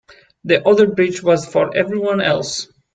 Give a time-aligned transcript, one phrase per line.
[0.45, 2.67] The other bridge was for everyone else.